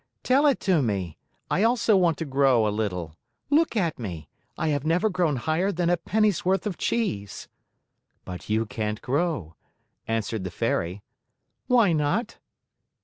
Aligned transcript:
"Tell 0.23 0.47
it 0.47 0.59
to 0.61 0.81
me. 0.81 1.19
I 1.51 1.61
also 1.61 1.95
want 1.95 2.17
to 2.17 2.25
grow 2.25 2.67
a 2.67 2.73
little. 2.75 3.15
Look 3.51 3.75
at 3.77 3.99
me! 3.99 4.29
I 4.57 4.69
have 4.69 4.83
never 4.83 5.11
grown 5.11 5.35
higher 5.35 5.71
than 5.71 5.91
a 5.91 5.95
penny's 5.97 6.43
worth 6.43 6.65
of 6.65 6.75
cheese." 6.75 7.47
"But 8.25 8.49
you 8.49 8.65
can't 8.65 8.99
grow," 9.03 9.53
answered 10.07 10.43
the 10.43 10.49
Fairy. 10.49 11.03
"Why 11.67 11.93
not?" 11.93 12.39